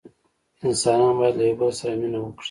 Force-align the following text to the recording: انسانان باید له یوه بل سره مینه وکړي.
انسانان 0.67 1.13
باید 1.19 1.35
له 1.39 1.43
یوه 1.47 1.57
بل 1.59 1.71
سره 1.79 1.93
مینه 2.01 2.19
وکړي. 2.21 2.39